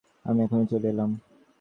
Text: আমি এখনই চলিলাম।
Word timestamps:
আমি 0.25 0.39
এখনই 0.43 0.67
চলিলাম। 0.71 1.09